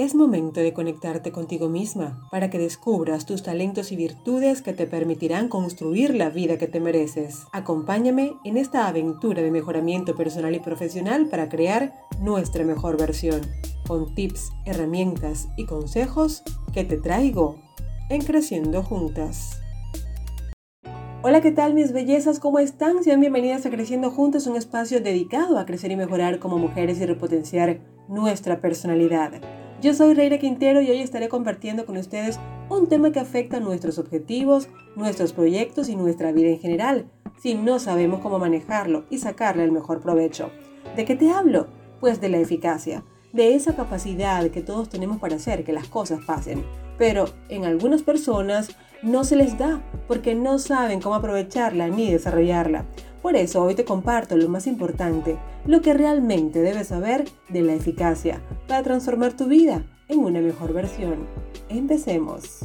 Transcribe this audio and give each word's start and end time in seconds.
Es 0.00 0.14
momento 0.14 0.60
de 0.60 0.72
conectarte 0.72 1.30
contigo 1.30 1.68
misma 1.68 2.26
para 2.30 2.48
que 2.48 2.58
descubras 2.58 3.26
tus 3.26 3.42
talentos 3.42 3.92
y 3.92 3.96
virtudes 3.96 4.62
que 4.62 4.72
te 4.72 4.86
permitirán 4.86 5.48
construir 5.48 6.14
la 6.14 6.30
vida 6.30 6.56
que 6.56 6.68
te 6.68 6.80
mereces. 6.80 7.42
Acompáñame 7.52 8.32
en 8.46 8.56
esta 8.56 8.88
aventura 8.88 9.42
de 9.42 9.50
mejoramiento 9.50 10.16
personal 10.16 10.54
y 10.54 10.58
profesional 10.58 11.26
para 11.26 11.50
crear 11.50 11.92
nuestra 12.18 12.64
mejor 12.64 12.96
versión, 12.96 13.42
con 13.86 14.14
tips, 14.14 14.48
herramientas 14.64 15.48
y 15.58 15.66
consejos 15.66 16.44
que 16.72 16.84
te 16.84 16.96
traigo 16.96 17.60
en 18.08 18.22
Creciendo 18.22 18.82
Juntas. 18.82 19.60
Hola, 21.20 21.42
¿qué 21.42 21.50
tal 21.50 21.74
mis 21.74 21.92
bellezas? 21.92 22.40
¿Cómo 22.40 22.58
están? 22.58 23.04
Sean 23.04 23.20
bienvenidas 23.20 23.66
a 23.66 23.70
Creciendo 23.70 24.10
Juntas, 24.10 24.46
un 24.46 24.56
espacio 24.56 25.02
dedicado 25.02 25.58
a 25.58 25.66
crecer 25.66 25.90
y 25.90 25.96
mejorar 25.96 26.38
como 26.38 26.56
mujeres 26.56 26.98
y 27.00 27.04
repotenciar 27.04 27.80
nuestra 28.08 28.62
personalidad. 28.62 29.59
Yo 29.80 29.94
soy 29.94 30.12
Reina 30.12 30.36
Quintero 30.36 30.82
y 30.82 30.90
hoy 30.90 31.00
estaré 31.00 31.30
compartiendo 31.30 31.86
con 31.86 31.96
ustedes 31.96 32.38
un 32.68 32.90
tema 32.90 33.12
que 33.12 33.20
afecta 33.20 33.56
a 33.56 33.60
nuestros 33.60 33.98
objetivos, 33.98 34.68
nuestros 34.94 35.32
proyectos 35.32 35.88
y 35.88 35.96
nuestra 35.96 36.32
vida 36.32 36.50
en 36.50 36.60
general, 36.60 37.06
si 37.40 37.54
no 37.54 37.78
sabemos 37.78 38.20
cómo 38.20 38.38
manejarlo 38.38 39.06
y 39.08 39.16
sacarle 39.16 39.64
el 39.64 39.72
mejor 39.72 40.00
provecho. 40.00 40.50
¿De 40.96 41.06
qué 41.06 41.16
te 41.16 41.30
hablo? 41.30 41.68
Pues 41.98 42.20
de 42.20 42.28
la 42.28 42.36
eficacia, 42.36 43.04
de 43.32 43.54
esa 43.54 43.74
capacidad 43.74 44.50
que 44.50 44.60
todos 44.60 44.90
tenemos 44.90 45.18
para 45.18 45.36
hacer 45.36 45.64
que 45.64 45.72
las 45.72 45.88
cosas 45.88 46.20
pasen. 46.26 46.62
Pero 46.98 47.24
en 47.48 47.64
algunas 47.64 48.02
personas 48.02 48.76
no 49.02 49.24
se 49.24 49.36
les 49.36 49.56
da 49.56 49.82
porque 50.06 50.34
no 50.34 50.58
saben 50.58 51.00
cómo 51.00 51.14
aprovecharla 51.14 51.88
ni 51.88 52.12
desarrollarla. 52.12 52.84
Por 53.22 53.36
eso 53.36 53.62
hoy 53.62 53.74
te 53.74 53.84
comparto 53.84 54.36
lo 54.36 54.48
más 54.48 54.66
importante, 54.66 55.36
lo 55.66 55.82
que 55.82 55.92
realmente 55.92 56.60
debes 56.60 56.88
saber 56.88 57.28
de 57.50 57.60
la 57.60 57.74
eficacia 57.74 58.40
para 58.66 58.82
transformar 58.82 59.34
tu 59.34 59.46
vida 59.46 59.84
en 60.08 60.20
una 60.20 60.40
mejor 60.40 60.72
versión. 60.72 61.26
Empecemos. 61.68 62.60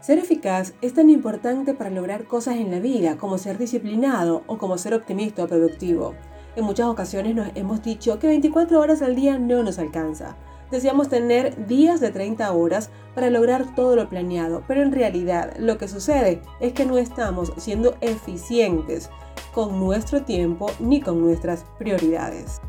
Ser 0.00 0.18
eficaz 0.18 0.74
es 0.82 0.92
tan 0.92 1.08
importante 1.08 1.72
para 1.72 1.88
lograr 1.88 2.24
cosas 2.24 2.56
en 2.56 2.70
la 2.70 2.80
vida 2.80 3.16
como 3.16 3.38
ser 3.38 3.56
disciplinado 3.56 4.42
o 4.48 4.58
como 4.58 4.76
ser 4.76 4.92
optimista 4.92 5.44
o 5.44 5.48
productivo. 5.48 6.14
En 6.56 6.64
muchas 6.64 6.86
ocasiones 6.86 7.34
nos 7.34 7.48
hemos 7.54 7.82
dicho 7.82 8.18
que 8.18 8.26
24 8.26 8.80
horas 8.80 9.02
al 9.02 9.14
día 9.16 9.38
no 9.38 9.62
nos 9.62 9.78
alcanza 9.78 10.36
Deseamos 10.74 11.08
tener 11.08 11.68
días 11.68 12.00
de 12.00 12.10
30 12.10 12.50
horas 12.50 12.90
para 13.14 13.30
lograr 13.30 13.76
todo 13.76 13.94
lo 13.94 14.08
planeado, 14.08 14.64
pero 14.66 14.82
en 14.82 14.90
realidad 14.90 15.54
lo 15.56 15.78
que 15.78 15.86
sucede 15.86 16.42
es 16.58 16.72
que 16.72 16.84
no 16.84 16.98
estamos 16.98 17.52
siendo 17.58 17.94
eficientes 18.00 19.08
con 19.52 19.78
nuestro 19.78 20.24
tiempo 20.24 20.66
ni 20.80 21.00
con 21.00 21.20
nuestras 21.20 21.64
prioridades. 21.78 22.60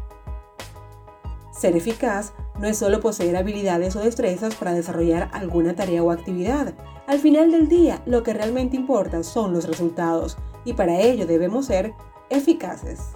Ser 1.52 1.76
eficaz 1.76 2.34
no 2.60 2.68
es 2.68 2.78
solo 2.78 3.00
poseer 3.00 3.38
habilidades 3.38 3.96
o 3.96 4.02
destrezas 4.02 4.54
para 4.54 4.76
desarrollar 4.76 5.32
alguna 5.34 5.76
tarea 5.76 6.04
o 6.04 6.12
actividad. 6.12 6.76
Al 7.08 7.18
final 7.18 7.52
del 7.52 7.68
día, 7.68 8.04
lo 8.06 8.22
que 8.22 8.36
realmente 8.36 8.76
importa 8.76 9.24
son 9.24 9.52
los 9.52 9.68
resultados 9.68 10.38
y 10.64 10.74
para 10.74 11.02
ello 11.02 11.26
debemos 11.26 11.66
ser 11.66 11.96
eficaces. 12.30 13.16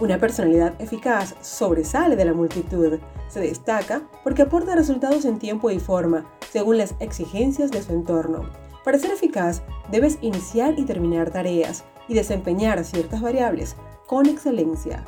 Una 0.00 0.16
personalidad 0.16 0.80
eficaz 0.80 1.34
sobresale 1.42 2.16
de 2.16 2.24
la 2.24 2.32
multitud. 2.32 2.98
Se 3.28 3.40
destaca 3.40 4.00
porque 4.24 4.40
aporta 4.40 4.74
resultados 4.74 5.26
en 5.26 5.38
tiempo 5.38 5.70
y 5.70 5.78
forma, 5.78 6.24
según 6.50 6.78
las 6.78 6.94
exigencias 7.00 7.70
de 7.70 7.82
su 7.82 7.92
entorno. 7.92 8.48
Para 8.82 8.98
ser 8.98 9.10
eficaz, 9.10 9.62
debes 9.90 10.16
iniciar 10.22 10.78
y 10.78 10.86
terminar 10.86 11.30
tareas 11.30 11.84
y 12.08 12.14
desempeñar 12.14 12.82
ciertas 12.82 13.20
variables 13.20 13.76
con 14.06 14.24
excelencia. 14.24 15.04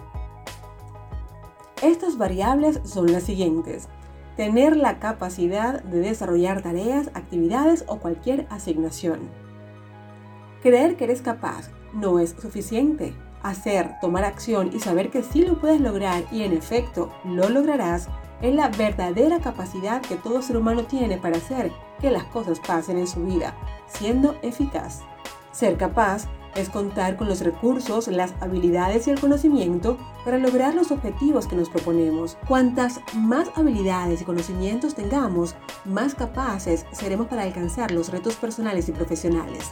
Estas 1.81 2.19
variables 2.19 2.81
son 2.85 3.11
las 3.11 3.23
siguientes. 3.23 3.89
Tener 4.37 4.77
la 4.77 4.99
capacidad 4.99 5.83
de 5.83 6.01
desarrollar 6.01 6.61
tareas, 6.61 7.09
actividades 7.15 7.87
o 7.89 7.97
cualquier 7.97 8.47
asignación. 8.51 9.21
Creer 10.61 10.97
que 10.97 11.05
eres 11.05 11.23
capaz 11.23 11.71
no 11.95 12.19
es 12.19 12.37
suficiente 12.39 13.15
hacer, 13.43 13.99
tomar 14.01 14.25
acción 14.25 14.71
y 14.73 14.81
saber 14.81 15.11
que 15.11 15.23
sí 15.23 15.43
lo 15.43 15.59
puedes 15.59 15.81
lograr 15.81 16.25
y 16.31 16.43
en 16.43 16.53
efecto 16.53 17.13
lo 17.25 17.49
lograrás, 17.49 18.09
es 18.41 18.55
la 18.55 18.69
verdadera 18.69 19.41
capacidad 19.41 20.03
que 20.03 20.17
todo 20.17 20.43
ser 20.43 20.57
humano 20.57 20.85
tiene 20.85 21.17
para 21.17 21.37
hacer 21.37 21.73
que 22.01 22.11
las 22.11 22.25
cosas 22.25 22.61
pasen 22.61 22.99
en 22.99 23.07
su 23.07 23.25
vida, 23.25 23.55
siendo 23.87 24.37
eficaz. 24.43 25.01
Ser 25.53 25.77
capaz 25.77 26.27
es 26.55 26.69
contar 26.69 27.17
con 27.17 27.29
los 27.29 27.41
recursos, 27.41 28.09
las 28.09 28.35
habilidades 28.41 29.07
y 29.07 29.11
el 29.11 29.21
conocimiento 29.21 29.97
para 30.25 30.39
lograr 30.39 30.75
los 30.75 30.91
objetivos 30.91 31.47
que 31.47 31.57
nos 31.57 31.71
proponemos. 31.71 32.37
Cuantas 32.47 33.01
más 33.15 33.49
habilidades 33.55 34.21
y 34.23 34.25
conocimientos 34.25 34.95
tengamos, 34.95 35.55
más 35.85 36.15
capaces 36.15 36.85
seremos 36.93 37.29
para 37.29 37.43
alcanzar 37.43 37.91
los 37.91 38.11
retos 38.11 38.37
personales 38.37 38.89
y 38.89 38.93
profesionales. 38.93 39.71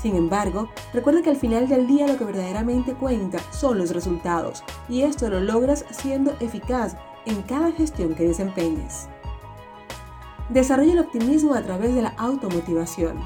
Sin 0.00 0.14
embargo, 0.14 0.68
recuerda 0.92 1.22
que 1.22 1.30
al 1.30 1.36
final 1.36 1.68
del 1.68 1.86
día 1.86 2.06
lo 2.06 2.16
que 2.16 2.24
verdaderamente 2.24 2.94
cuenta 2.94 3.38
son 3.50 3.78
los 3.78 3.90
resultados 3.90 4.62
y 4.88 5.02
esto 5.02 5.28
lo 5.28 5.40
logras 5.40 5.84
siendo 5.90 6.36
eficaz 6.40 6.96
en 7.26 7.42
cada 7.42 7.72
gestión 7.72 8.14
que 8.14 8.28
desempeñes. 8.28 9.08
Desarrolla 10.50 10.92
el 10.92 11.00
optimismo 11.00 11.54
a 11.54 11.62
través 11.62 11.94
de 11.94 12.02
la 12.02 12.10
automotivación. 12.10 13.18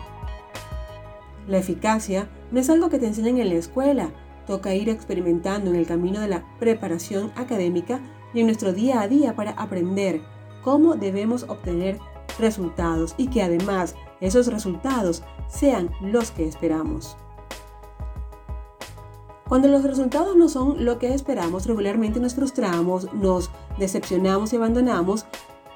La 1.47 1.59
eficacia 1.59 2.29
no 2.51 2.61
es 2.61 2.71
algo 2.71 2.89
que 2.89 2.99
te 2.99 3.07
enseñan 3.07 3.39
en 3.39 3.51
la 3.51 3.57
escuela, 3.57 4.11
toca 4.47 4.75
ir 4.75 4.89
experimentando 4.89 5.71
en 5.71 5.77
el 5.77 5.87
camino 5.87 6.21
de 6.21 6.29
la 6.29 6.45
preparación 6.59 7.33
académica 7.37 8.01
y 8.33 8.41
en 8.41 8.47
nuestro 8.47 8.73
día 8.73 9.03
a 9.03 9.09
día 9.09 9.37
para 9.37 9.53
aprender 9.53 10.21
cómo 10.63 10.95
debemos 10.95 11.45
obtener 11.45 11.99
resultados 12.39 13.15
y 13.19 13.29
que 13.29 13.43
además 13.43 13.95
esos 14.23 14.47
resultados 14.47 15.23
sean 15.49 15.91
los 16.01 16.31
que 16.31 16.47
esperamos. 16.47 17.17
Cuando 19.49 19.69
los 19.69 19.83
resultados 19.83 20.35
no 20.35 20.49
son 20.49 20.85
lo 20.85 20.99
que 20.99 21.13
esperamos, 21.13 21.67
regularmente 21.67 22.21
nos 22.21 22.35
frustramos, 22.35 23.13
nos 23.13 23.51
decepcionamos 23.79 24.53
y 24.53 24.57
abandonamos 24.57 25.27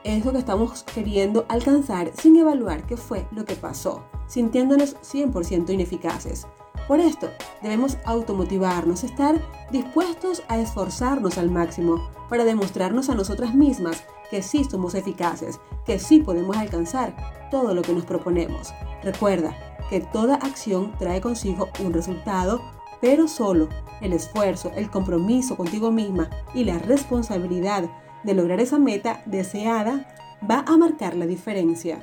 eso 0.02 0.32
que 0.32 0.38
estamos 0.38 0.84
queriendo 0.84 1.44
alcanzar 1.48 2.10
sin 2.16 2.36
evaluar 2.36 2.86
qué 2.86 2.96
fue 2.96 3.26
lo 3.32 3.44
que 3.44 3.56
pasó, 3.56 4.04
sintiéndonos 4.28 4.96
100% 5.02 5.70
ineficaces. 5.70 6.46
Por 6.88 7.00
esto, 7.00 7.28
debemos 7.62 7.98
automotivarnos, 8.04 9.02
estar 9.02 9.42
dispuestos 9.72 10.42
a 10.48 10.58
esforzarnos 10.58 11.36
al 11.36 11.50
máximo 11.50 12.08
para 12.30 12.44
demostrarnos 12.44 13.10
a 13.10 13.14
nosotras 13.14 13.54
mismas 13.54 14.04
que 14.30 14.42
sí 14.42 14.64
somos 14.64 14.94
eficaces, 14.94 15.60
que 15.84 15.98
sí 15.98 16.20
podemos 16.20 16.56
alcanzar 16.56 17.14
todo 17.50 17.74
lo 17.74 17.82
que 17.82 17.92
nos 17.92 18.04
proponemos. 18.04 18.72
Recuerda 19.02 19.56
que 19.88 20.00
toda 20.00 20.36
acción 20.36 20.92
trae 20.98 21.20
consigo 21.20 21.68
un 21.84 21.92
resultado, 21.92 22.60
pero 23.00 23.28
solo 23.28 23.68
el 24.00 24.12
esfuerzo, 24.12 24.72
el 24.76 24.90
compromiso 24.90 25.56
contigo 25.56 25.90
misma 25.90 26.28
y 26.54 26.64
la 26.64 26.78
responsabilidad 26.78 27.84
de 28.24 28.34
lograr 28.34 28.60
esa 28.60 28.78
meta 28.78 29.22
deseada 29.26 30.08
va 30.48 30.64
a 30.66 30.76
marcar 30.76 31.14
la 31.14 31.26
diferencia. 31.26 32.00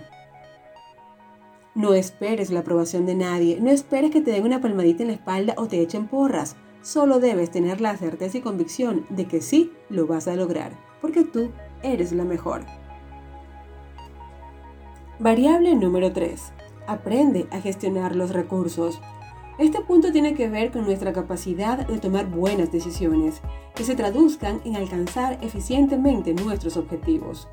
No 1.76 1.94
esperes 1.94 2.52
la 2.52 2.60
aprobación 2.60 3.06
de 3.06 3.16
nadie, 3.16 3.60
no 3.60 3.72
esperes 3.72 4.12
que 4.12 4.22
te 4.22 4.32
den 4.32 4.46
una 4.46 4.62
palmadita 4.62 5.04
en 5.04 5.08
la 5.08 5.16
espalda 5.16 5.56
o 5.58 5.68
te 5.68 5.82
echen 5.82 6.08
porras. 6.08 6.56
Solo 6.82 7.20
debes 7.20 7.50
tener 7.50 7.82
la 7.82 7.98
certeza 7.98 8.38
y 8.38 8.42
convicción 8.42 9.06
de 9.10 9.26
que 9.26 9.42
sí 9.42 9.72
lo 9.90 10.06
vas 10.06 10.28
a 10.28 10.36
lograr, 10.36 10.74
porque 11.02 11.24
tú 11.24 11.50
eres 11.84 12.12
la 12.12 12.24
mejor. 12.24 12.66
Variable 15.20 15.76
número 15.76 16.12
3. 16.12 16.52
Aprende 16.88 17.48
a 17.52 17.62
gestionar 17.62 18.16
los 18.16 18.32
recursos. 18.32 19.00
Este 19.60 19.80
punto 19.80 20.12
tiene 20.12 20.34
que 20.34 20.50
ver 20.50 20.72
con 20.72 20.86
nuestra 20.86 21.14
capacidad 21.14 21.88
de 21.88 22.00
tomar 22.00 22.26
buenas 22.26 22.72
decisiones 22.72 23.42
que 23.76 23.84
se 23.84 23.96
traduzcan 23.96 24.60
en 24.66 24.76
alcanzar 24.76 25.38
eficientemente 25.42 26.34
nuestros 26.34 26.76
objetivos. 26.78 27.48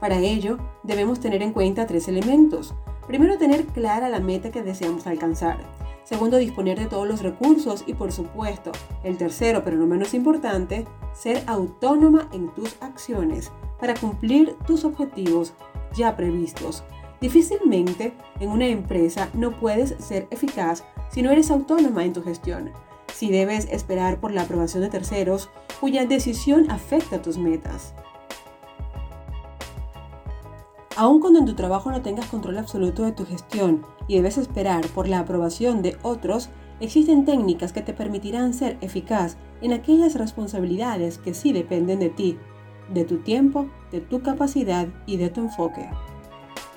Para 0.00 0.18
ello, 0.18 0.58
debemos 0.82 1.20
tener 1.20 1.42
en 1.42 1.52
cuenta 1.52 1.86
tres 1.86 2.08
elementos. 2.08 2.74
Primero, 3.06 3.38
tener 3.38 3.64
clara 3.66 4.08
la 4.08 4.20
meta 4.20 4.50
que 4.50 4.62
deseamos 4.62 5.06
alcanzar. 5.06 5.58
Segundo, 6.02 6.36
disponer 6.36 6.78
de 6.78 6.86
todos 6.86 7.06
los 7.06 7.22
recursos. 7.22 7.84
Y 7.86 7.94
por 7.94 8.12
supuesto, 8.12 8.72
el 9.04 9.16
tercero, 9.16 9.62
pero 9.64 9.76
no 9.76 9.86
menos 9.86 10.12
importante, 10.12 10.86
ser 11.14 11.42
autónoma 11.46 12.28
en 12.32 12.52
tus 12.54 12.76
acciones 12.82 13.52
para 13.86 14.00
cumplir 14.00 14.56
tus 14.66 14.84
objetivos 14.84 15.52
ya 15.94 16.16
previstos. 16.16 16.82
Difícilmente 17.20 18.14
en 18.40 18.50
una 18.50 18.66
empresa 18.66 19.28
no 19.32 19.60
puedes 19.60 19.94
ser 20.04 20.26
eficaz 20.32 20.82
si 21.08 21.22
no 21.22 21.30
eres 21.30 21.52
autónoma 21.52 22.04
en 22.04 22.12
tu 22.12 22.20
gestión, 22.20 22.72
si 23.14 23.30
debes 23.30 23.68
esperar 23.70 24.18
por 24.18 24.32
la 24.32 24.42
aprobación 24.42 24.82
de 24.82 24.88
terceros 24.88 25.50
cuya 25.80 26.04
decisión 26.04 26.68
afecta 26.68 27.22
tus 27.22 27.38
metas. 27.38 27.94
Aun 30.96 31.20
cuando 31.20 31.38
en 31.38 31.46
tu 31.46 31.54
trabajo 31.54 31.92
no 31.92 32.02
tengas 32.02 32.26
control 32.26 32.58
absoluto 32.58 33.04
de 33.04 33.12
tu 33.12 33.24
gestión 33.24 33.86
y 34.08 34.16
debes 34.16 34.36
esperar 34.36 34.84
por 34.88 35.06
la 35.06 35.20
aprobación 35.20 35.80
de 35.82 35.96
otros, 36.02 36.48
existen 36.80 37.24
técnicas 37.24 37.72
que 37.72 37.82
te 37.82 37.92
permitirán 37.92 38.52
ser 38.52 38.78
eficaz 38.80 39.36
en 39.60 39.72
aquellas 39.72 40.16
responsabilidades 40.16 41.18
que 41.18 41.34
sí 41.34 41.52
dependen 41.52 42.00
de 42.00 42.10
ti, 42.10 42.36
de 42.88 43.04
tu 43.04 43.18
tiempo, 43.18 43.66
de 43.90 44.00
tu 44.00 44.22
capacidad 44.22 44.86
y 45.06 45.16
de 45.16 45.30
tu 45.30 45.40
enfoque. 45.40 45.88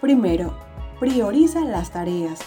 Primero, 0.01 0.53
prioriza 0.99 1.61
las 1.61 1.91
tareas. 1.91 2.39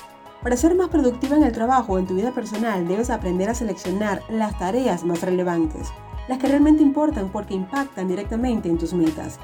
Para 0.42 0.56
ser 0.56 0.74
más 0.74 0.88
productiva 0.88 1.36
en 1.36 1.44
el 1.44 1.52
trabajo 1.52 1.92
o 1.92 1.98
en 1.98 2.06
tu 2.06 2.14
vida 2.14 2.32
personal, 2.32 2.88
debes 2.88 3.10
aprender 3.10 3.48
a 3.48 3.54
seleccionar 3.54 4.22
las 4.28 4.58
tareas 4.58 5.04
más 5.04 5.20
relevantes, 5.22 5.88
las 6.28 6.38
que 6.38 6.48
realmente 6.48 6.82
importan 6.82 7.30
porque 7.30 7.54
impactan 7.54 8.08
directamente 8.08 8.68
en 8.68 8.78
tus 8.78 8.92
metas. 8.92 9.38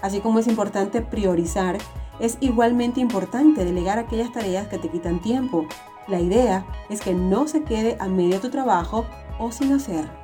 Así 0.00 0.20
como 0.20 0.38
es 0.38 0.46
importante 0.46 1.00
priorizar, 1.00 1.78
es 2.20 2.38
igualmente 2.40 3.00
importante 3.00 3.64
delegar 3.64 3.98
aquellas 3.98 4.32
tareas 4.32 4.68
que 4.68 4.78
te 4.78 4.88
quitan 4.88 5.20
tiempo. 5.20 5.66
La 6.06 6.20
idea 6.20 6.64
es 6.88 7.00
que 7.00 7.14
no 7.14 7.48
se 7.48 7.62
quede 7.62 7.96
a 7.98 8.08
medio 8.08 8.40
tu 8.40 8.50
trabajo 8.50 9.06
o 9.38 9.50
sin 9.50 9.72
hacer. 9.72 10.23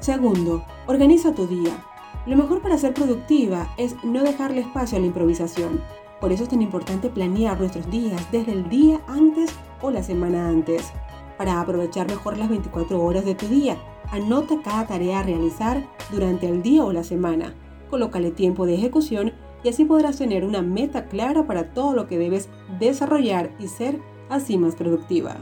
Segundo, 0.00 0.64
organiza 0.86 1.34
tu 1.34 1.46
día. 1.46 1.84
Lo 2.26 2.36
mejor 2.36 2.60
para 2.60 2.78
ser 2.78 2.94
productiva 2.94 3.72
es 3.76 3.96
no 4.04 4.22
dejarle 4.22 4.60
espacio 4.60 4.98
a 4.98 5.00
la 5.00 5.06
improvisación. 5.06 5.80
Por 6.20 6.32
eso 6.32 6.44
es 6.44 6.48
tan 6.48 6.62
importante 6.62 7.08
planear 7.08 7.58
nuestros 7.58 7.90
días 7.90 8.20
desde 8.32 8.52
el 8.52 8.68
día 8.68 9.00
antes 9.06 9.50
o 9.80 9.90
la 9.90 10.02
semana 10.02 10.48
antes. 10.48 10.92
Para 11.38 11.60
aprovechar 11.60 12.08
mejor 12.08 12.38
las 12.38 12.48
24 12.48 13.02
horas 13.02 13.24
de 13.24 13.34
tu 13.34 13.46
día, 13.46 13.76
anota 14.10 14.60
cada 14.64 14.86
tarea 14.86 15.20
a 15.20 15.22
realizar 15.22 15.86
durante 16.10 16.48
el 16.48 16.62
día 16.62 16.84
o 16.84 16.92
la 16.92 17.04
semana. 17.04 17.54
Colócale 17.90 18.30
tiempo 18.30 18.66
de 18.66 18.74
ejecución 18.74 19.32
y 19.62 19.68
así 19.68 19.84
podrás 19.84 20.18
tener 20.18 20.44
una 20.44 20.62
meta 20.62 21.06
clara 21.06 21.46
para 21.46 21.74
todo 21.74 21.94
lo 21.94 22.06
que 22.06 22.18
debes 22.18 22.48
desarrollar 22.78 23.50
y 23.58 23.68
ser 23.68 24.00
así 24.28 24.58
más 24.58 24.74
productiva. 24.74 25.36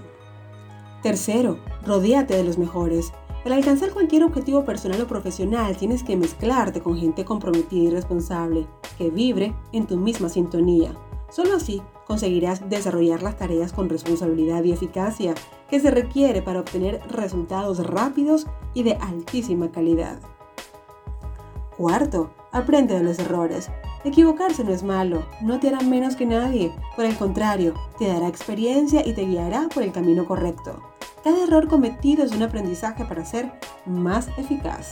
Tercero, 1.03 1.59
rodéate 1.87 2.37
de 2.37 2.45
los 2.45 2.59
mejores. 2.59 3.13
Para 3.45 3.57
alcanzar 3.57 3.91
cualquier 3.91 4.25
objetivo 4.25 4.65
personal 4.65 5.03
o 5.03 5.07
profesional 5.07 5.77
tienes 5.77 6.03
que 6.03 6.17
mezclarte 6.17 6.81
con 6.81 6.97
gente 6.97 7.27
comprometida 7.27 7.83
y 7.83 7.91
responsable, 7.91 8.67
que 8.97 9.11
vibre 9.11 9.55
en 9.71 9.87
tu 9.87 9.99
misma 9.99 10.31
sintonía. 10.31 10.95
Solo 11.29 11.57
así 11.57 11.83
conseguirás 12.07 12.71
desarrollar 12.71 13.23
las 13.23 13.37
tareas 13.37 13.75
con 13.75 13.91
responsabilidad 13.91 14.65
y 14.65 14.73
eficacia 14.73 15.35
que 15.69 15.79
se 15.79 15.91
requiere 15.91 16.41
para 16.41 16.61
obtener 16.61 17.03
resultados 17.11 17.87
rápidos 17.87 18.47
y 18.73 18.83
de 18.83 18.95
altísima 18.95 19.71
calidad. 19.71 20.19
Cuarto, 21.77 22.31
aprende 22.51 22.95
de 22.95 23.03
los 23.03 23.19
errores. 23.19 23.69
Equivocarse 24.05 24.65
no 24.65 24.73
es 24.73 24.83
malo, 24.83 25.23
no 25.43 25.61
te 25.61 25.69
hará 25.69 25.81
menos 25.81 26.17
que 26.17 26.25
nadie, 26.25 26.75
por 26.97 27.05
el 27.05 27.17
contrario, 27.17 27.75
te 27.99 28.07
dará 28.07 28.27
experiencia 28.27 29.07
y 29.07 29.13
te 29.13 29.27
guiará 29.27 29.69
por 29.69 29.83
el 29.83 29.93
camino 29.93 30.25
correcto. 30.25 30.94
Cada 31.25 31.45
error 31.45 31.69
cometido 31.69 32.23
es 32.23 32.33
un 32.33 32.43
aprendizaje 32.43 33.07
para 33.07 33.25
ser 33.25 33.51
más 33.87 34.29
eficaz. 34.37 34.91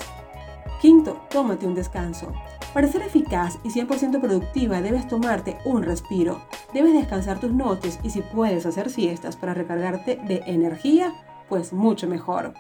Quinto, 0.81 1.21
tómate 1.29 1.67
un 1.67 1.75
descanso. 1.75 2.33
Para 2.73 2.89
ser 2.89 3.03
eficaz 3.03 3.59
y 3.63 3.69
100% 3.69 4.19
productiva 4.19 4.81
debes 4.81 5.07
tomarte 5.07 5.59
un 5.67 5.83
respiro. 5.83 6.41
Debes 6.73 6.95
descansar 6.95 7.39
tus 7.39 7.53
noches 7.53 8.01
y 8.03 8.09
si 8.09 8.23
puedes 8.23 8.65
hacer 8.65 8.89
siestas 8.89 9.37
para 9.37 9.53
recargarte 9.53 10.17
de 10.27 10.43
energía, 10.47 11.13
pues 11.51 11.75
mucho 11.75 12.09
mejor. 12.09 12.55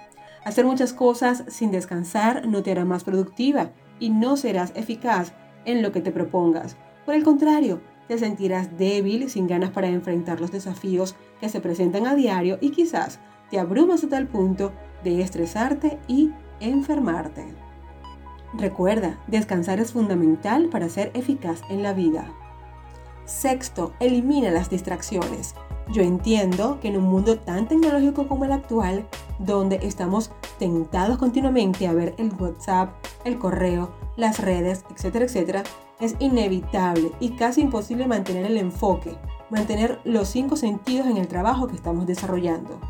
Hacer 0.44 0.66
muchas 0.66 0.92
cosas 0.92 1.44
sin 1.48 1.70
descansar 1.70 2.46
no 2.46 2.62
te 2.62 2.72
hará 2.72 2.84
más 2.84 3.04
productiva 3.04 3.70
y 3.98 4.10
no 4.10 4.36
serás 4.36 4.72
eficaz 4.74 5.32
en 5.64 5.80
lo 5.80 5.92
que 5.92 6.02
te 6.02 6.12
propongas. 6.12 6.76
Por 7.06 7.14
el 7.14 7.24
contrario, 7.24 7.80
te 8.06 8.18
sentirás 8.18 8.76
débil, 8.76 9.30
sin 9.30 9.46
ganas 9.46 9.70
para 9.70 9.88
enfrentar 9.88 10.42
los 10.42 10.52
desafíos 10.52 11.16
que 11.40 11.48
se 11.48 11.62
presentan 11.62 12.06
a 12.06 12.14
diario 12.14 12.58
y 12.60 12.70
quizás 12.72 13.18
te 13.52 13.58
abrumas 13.58 14.02
a 14.02 14.08
tal 14.08 14.28
punto 14.28 14.72
de 15.04 15.20
estresarte 15.20 15.98
y 16.08 16.30
enfermarte. 16.60 17.44
Recuerda, 18.54 19.18
descansar 19.26 19.78
es 19.78 19.92
fundamental 19.92 20.70
para 20.70 20.88
ser 20.88 21.10
eficaz 21.12 21.60
en 21.68 21.82
la 21.82 21.92
vida. 21.92 22.32
Sexto, 23.26 23.92
elimina 24.00 24.50
las 24.50 24.70
distracciones. 24.70 25.54
Yo 25.92 26.00
entiendo 26.00 26.80
que 26.80 26.88
en 26.88 26.96
un 26.96 27.04
mundo 27.04 27.40
tan 27.40 27.68
tecnológico 27.68 28.26
como 28.26 28.46
el 28.46 28.52
actual, 28.52 29.06
donde 29.38 29.80
estamos 29.82 30.30
tentados 30.58 31.18
continuamente 31.18 31.86
a 31.86 31.92
ver 31.92 32.14
el 32.16 32.32
WhatsApp, 32.32 32.94
el 33.26 33.38
correo, 33.38 33.92
las 34.16 34.40
redes, 34.40 34.86
etcétera, 34.90 35.26
etcétera, 35.26 35.62
es 36.00 36.16
inevitable 36.20 37.12
y 37.20 37.32
casi 37.32 37.60
imposible 37.60 38.06
mantener 38.06 38.46
el 38.46 38.56
enfoque, 38.56 39.14
mantener 39.50 40.00
los 40.04 40.28
cinco 40.28 40.56
sentidos 40.56 41.06
en 41.06 41.18
el 41.18 41.28
trabajo 41.28 41.68
que 41.68 41.76
estamos 41.76 42.06
desarrollando. 42.06 42.80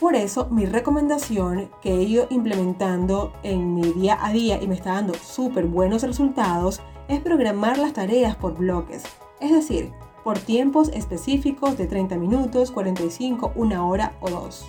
Por 0.00 0.14
eso 0.14 0.48
mi 0.50 0.66
recomendación 0.66 1.70
que 1.80 1.94
he 1.94 2.02
ido 2.02 2.26
implementando 2.28 3.32
en 3.42 3.74
mi 3.74 3.92
día 3.92 4.18
a 4.20 4.30
día 4.30 4.62
y 4.62 4.68
me 4.68 4.74
está 4.74 4.92
dando 4.92 5.14
súper 5.14 5.64
buenos 5.64 6.02
resultados 6.02 6.82
es 7.08 7.20
programar 7.20 7.78
las 7.78 7.94
tareas 7.94 8.36
por 8.36 8.58
bloques, 8.58 9.04
es 9.40 9.52
decir, 9.52 9.92
por 10.22 10.38
tiempos 10.38 10.90
específicos 10.90 11.78
de 11.78 11.86
30 11.86 12.16
minutos, 12.16 12.72
45, 12.72 13.52
una 13.54 13.86
hora 13.86 14.12
o 14.20 14.28
dos. 14.28 14.66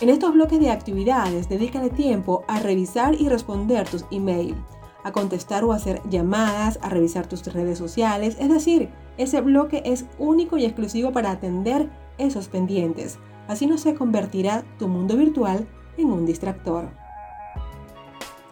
En 0.00 0.08
estos 0.08 0.34
bloques 0.34 0.58
de 0.58 0.70
actividades, 0.70 1.48
dedícale 1.48 1.90
tiempo 1.90 2.42
a 2.48 2.58
revisar 2.58 3.14
y 3.14 3.28
responder 3.28 3.88
tus 3.88 4.04
emails, 4.10 4.56
a 5.04 5.12
contestar 5.12 5.62
o 5.62 5.72
hacer 5.72 6.02
llamadas, 6.10 6.80
a 6.82 6.88
revisar 6.88 7.28
tus 7.28 7.46
redes 7.52 7.78
sociales, 7.78 8.36
es 8.40 8.48
decir, 8.48 8.88
ese 9.16 9.40
bloque 9.42 9.82
es 9.84 10.06
único 10.18 10.56
y 10.56 10.64
exclusivo 10.64 11.12
para 11.12 11.30
atender 11.30 11.88
esos 12.18 12.48
pendientes 12.48 13.18
Así 13.46 13.66
no 13.66 13.76
se 13.76 13.94
convertirá 13.94 14.64
tu 14.78 14.88
mundo 14.88 15.16
virtual 15.16 15.66
en 15.98 16.06
un 16.06 16.26
distractor. 16.26 16.88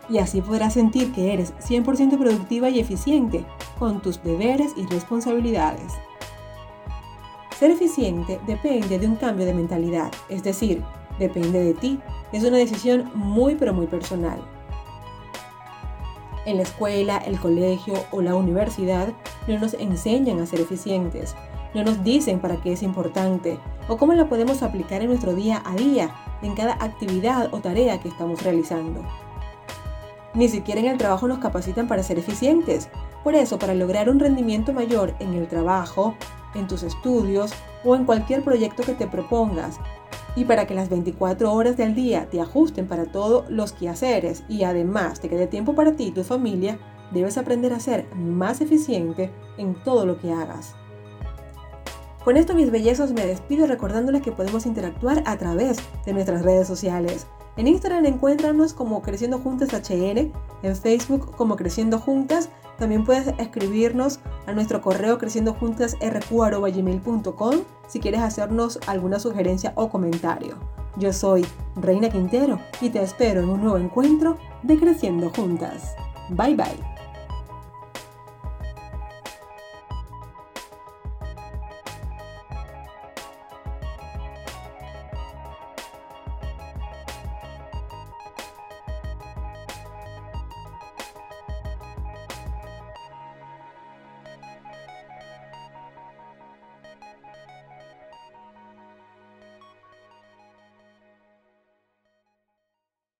Y 0.09 0.19
así 0.19 0.43
podrás 0.43 0.75
sentir 0.75 1.13
que 1.13 1.33
eres 1.33 1.55
100% 1.61 2.19
productiva 2.19 2.69
y 2.69 2.81
eficiente 2.81 3.45
con 3.79 4.03
tus 4.03 4.23
deberes 4.23 4.73
y 4.77 4.85
responsabilidades. 4.87 5.93
Ser 7.59 7.71
eficiente 7.71 8.41
depende 8.47 8.99
de 8.99 9.07
un 9.07 9.17
cambio 9.17 9.47
de 9.47 9.55
mentalidad, 9.55 10.11
es 10.29 10.43
decir, 10.43 10.83
depende 11.19 11.63
de 11.63 11.75
ti. 11.75 12.01
Es 12.33 12.45
una 12.45 12.59
decisión 12.59 13.11
muy 13.15 13.55
pero 13.55 13.73
muy 13.73 13.87
personal. 13.87 14.43
En 16.45 16.57
la 16.57 16.65
escuela, 16.65 17.19
el 17.19 17.39
colegio 17.39 17.95
o 18.11 18.21
la 18.21 18.35
universidad 18.35 19.13
no 19.47 19.59
nos 19.59 19.75
enseñan 19.75 20.41
a 20.41 20.47
ser 20.47 20.61
eficientes, 20.61 21.37
no 21.75 21.85
nos 21.85 22.05
dicen 22.05 22.41
para 22.41 22.57
qué 22.57 22.73
es 22.73 22.83
importante 22.83 23.59
o 23.89 23.97
cómo 23.97 24.15
la 24.15 24.29
podemos 24.29 24.63
aplicar 24.63 25.03
en 25.03 25.09
nuestro 25.09 25.35
día 25.35 25.63
a 25.65 25.75
día, 25.75 26.15
en 26.43 26.55
cada 26.55 26.75
actividad 26.75 27.53
o 27.53 27.61
tarea 27.61 28.01
que 28.01 28.09
estamos 28.09 28.43
realizando. 28.43 29.03
Ni 30.35 30.49
siquiera 30.49 30.81
en 30.81 30.87
el 30.87 30.99
trabajo 30.99 31.29
nos 31.29 31.39
capacitan 31.39 31.89
para 31.89 32.03
ser 32.03 32.19
eficientes. 32.19 32.89
Por 33.23 33.35
eso, 33.35 33.59
para 33.59 33.75
lograr 33.75 34.09
un 34.09 34.19
rendimiento 34.19 34.73
mayor 34.73 35.15
en 35.21 35.35
el 35.35 35.47
trabajo, 35.47 36.15
en 36.55 36.67
tus 36.67 36.83
estudios 36.83 37.53
o 37.85 37.95
en 37.97 38.05
cualquier 38.05 38.43
proyecto 38.43 38.83
que 38.83 38.95
te 38.95 39.07
propongas, 39.07 39.79
y 40.35 40.45
para 40.45 40.67
que 40.67 40.75
las 40.75 40.89
24 40.89 41.53
horas 41.53 41.77
del 41.77 41.95
día 41.95 42.29
te 42.31 42.41
ajusten 42.41 42.87
para 42.87 43.05
todos 43.05 43.51
los 43.51 43.73
quehaceres 43.73 44.45
y 44.49 44.65
además 44.65 45.21
te 45.21 45.29
quede 45.29 45.47
tiempo 45.47 45.75
para 45.75 45.93
ti 45.93 46.05
y 46.05 46.11
tu 46.13 46.25
familia, 46.25 46.79
debes 47.13 47.37
aprender 47.37 47.75
a 47.75 47.81
ser 47.81 48.07
más 48.15 48.63
eficiente 48.63 49.31
en 49.59 49.75
todo 49.85 50.07
lo 50.07 50.19
que 50.19 50.33
hagas. 50.33 50.75
Con 52.25 52.37
esto 52.37 52.55
mis 52.55 52.71
bellezos 52.71 53.13
me 53.13 53.27
despido 53.27 53.67
recordándoles 53.67 54.23
que 54.23 54.31
podemos 54.31 54.65
interactuar 54.67 55.25
a 55.27 55.37
través 55.39 55.79
de 56.07 56.13
nuestras 56.13 56.43
redes 56.43 56.69
sociales. 56.69 57.27
En 57.57 57.67
Instagram 57.67 58.07
encuéntranos 58.07 58.75
como 58.75 59.03
Creciendo 59.03 59.39
Juntas 59.39 59.71
HN, 59.73 60.31
en 60.63 60.77
Facebook 60.77 61.35
como 61.37 61.57
Creciendo 61.57 61.99
Juntas. 61.99 62.49
También 62.79 63.05
puedes 63.05 63.27
escribirnos 63.39 64.21
a 64.47 64.53
nuestro 64.53 64.81
correo 64.81 65.19
creciendojuntasrq.gmail.com 65.19 67.55
si 67.89 67.99
quieres 68.01 68.23
hacernos 68.23 68.79
alguna 68.87 69.19
sugerencia 69.19 69.73
o 69.75 69.91
comentario. 69.91 70.57
Yo 70.97 71.13
soy 71.13 71.45
Reina 71.77 72.09
Quintero 72.09 72.61
y 72.81 72.89
te 72.91 73.03
espero 73.03 73.41
en 73.41 73.49
un 73.49 73.63
nuevo 73.63 73.79
encuentro 73.79 74.39
de 74.63 74.79
Creciendo 74.79 75.33
Juntas. 75.35 75.97
Bye 76.31 76.55
bye. 76.55 76.92